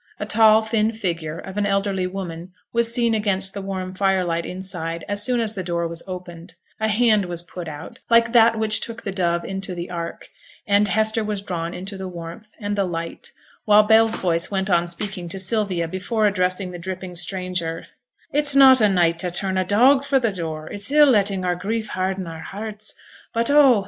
[0.19, 4.47] A tall, thin figure of an elderly woman was seen against the warm fire light
[4.47, 8.57] inside as soon as the door was opened; a hand was put out, like that
[8.57, 10.27] which took the dove into the ark,
[10.65, 13.29] and Hester was drawn into the warmth and the light,
[13.65, 17.85] while Bell's voice went on speaking to Sylvia before addressing the dripping stranger
[18.33, 21.53] 'It's not a night to turn a dog fra' t' door; it's ill letting our
[21.55, 22.95] grief harden our hearts.
[23.35, 23.79] But oh!